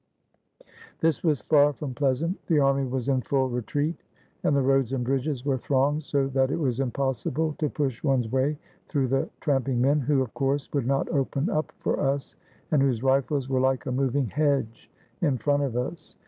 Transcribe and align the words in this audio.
This 0.99 1.21
was 1.23 1.41
far 1.41 1.73
from 1.73 1.93
pleasant. 1.93 2.43
The 2.47 2.57
army 2.59 2.85
was 2.87 3.07
in 3.07 3.21
full 3.21 3.49
re 3.51 3.61
treat, 3.61 3.97
and 4.43 4.55
the 4.55 4.61
roads 4.63 4.93
and 4.93 5.03
bridges 5.03 5.45
were 5.45 5.59
thronged, 5.59 6.01
so 6.01 6.25
that 6.29 6.49
it 6.49 6.57
was 6.57 6.79
impossible 6.79 7.53
to 7.59 7.69
push 7.69 8.03
one's 8.03 8.27
way 8.27 8.57
through 8.87 9.09
the 9.09 9.29
tramp 9.41 9.69
ing 9.69 9.79
men 9.79 9.99
who, 9.99 10.23
of 10.23 10.33
course, 10.33 10.67
would 10.73 10.87
not 10.87 11.07
open 11.09 11.51
up 11.51 11.71
for 11.77 11.99
us, 11.99 12.35
and 12.71 12.81
whose 12.81 13.03
rifles 13.03 13.47
were 13.47 13.59
like 13.59 13.85
a 13.85 13.91
moving 13.91 14.25
hedge 14.25 14.89
in 15.21 15.37
front 15.37 15.61
of 15.61 15.77
us. 15.77 16.15